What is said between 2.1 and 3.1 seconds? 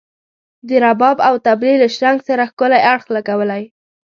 سره ښکلی اړخ